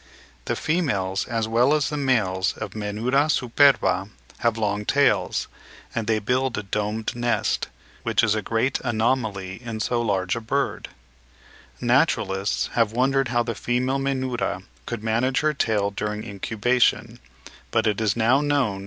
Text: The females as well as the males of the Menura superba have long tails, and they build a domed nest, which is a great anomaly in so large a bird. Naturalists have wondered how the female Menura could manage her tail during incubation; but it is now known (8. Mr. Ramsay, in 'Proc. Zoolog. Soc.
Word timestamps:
The 0.45 0.55
females 0.55 1.27
as 1.27 1.47
well 1.47 1.75
as 1.75 1.89
the 1.91 1.95
males 1.95 2.53
of 2.53 2.71
the 2.71 2.79
Menura 2.79 3.27
superba 3.29 4.09
have 4.39 4.57
long 4.57 4.83
tails, 4.83 5.47
and 5.93 6.07
they 6.07 6.17
build 6.17 6.57
a 6.57 6.63
domed 6.63 7.15
nest, 7.15 7.67
which 8.01 8.23
is 8.23 8.33
a 8.33 8.41
great 8.41 8.79
anomaly 8.83 9.61
in 9.63 9.79
so 9.79 10.01
large 10.01 10.35
a 10.35 10.41
bird. 10.41 10.87
Naturalists 11.79 12.71
have 12.73 12.91
wondered 12.93 13.27
how 13.27 13.43
the 13.43 13.53
female 13.53 13.99
Menura 13.99 14.63
could 14.87 15.03
manage 15.03 15.41
her 15.41 15.53
tail 15.53 15.91
during 15.91 16.23
incubation; 16.23 17.19
but 17.69 17.85
it 17.85 18.01
is 18.01 18.15
now 18.15 18.41
known 18.41 18.41
(8. 18.41 18.41
Mr. 18.41 18.41
Ramsay, 18.41 18.49
in 18.49 18.49
'Proc. 18.49 18.49
Zoolog. 18.49 18.77
Soc. 18.77 18.79